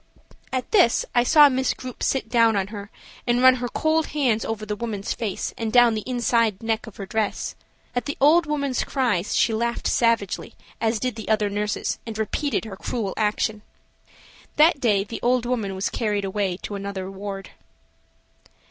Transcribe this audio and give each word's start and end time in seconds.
At 0.51 0.71
this 0.71 1.05
I 1.13 1.21
saw 1.23 1.47
Miss 1.47 1.75
Grupe 1.75 2.01
sit 2.01 2.27
down 2.27 2.55
on 2.55 2.69
her 2.69 2.89
and 3.27 3.43
run 3.43 3.57
her 3.57 3.67
cold 3.69 4.07
hands 4.07 4.43
over 4.43 4.65
the 4.65 4.73
old 4.73 4.81
woman's 4.81 5.13
face 5.13 5.53
and 5.59 5.71
down 5.71 5.95
inside 5.95 6.57
the 6.57 6.65
neck 6.65 6.87
of 6.87 6.97
her 6.97 7.05
dress. 7.05 7.53
At 7.95 8.05
the 8.05 8.17
old 8.19 8.47
woman's 8.47 8.83
cries 8.83 9.35
she 9.35 9.53
laughed 9.53 9.85
savagely, 9.85 10.55
as 10.81 10.99
did 10.99 11.17
the 11.17 11.29
other 11.29 11.51
nurses, 11.51 11.99
and 12.07 12.17
repeated 12.17 12.65
her 12.65 12.77
cruel 12.77 13.13
action. 13.15 13.61
That 14.55 14.79
day 14.79 15.03
the 15.03 15.19
old 15.21 15.45
woman 15.45 15.75
was 15.75 15.91
carried 15.91 16.25
away 16.25 16.57
to 16.63 16.73
another 16.73 17.11
ward. 17.11 17.51